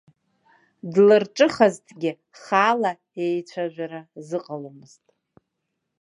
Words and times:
Длырҿыхазҭгьы, 0.93 2.11
хаала 2.41 2.91
еицәажәара 3.23 4.01
зыҟаломызт. 4.27 5.03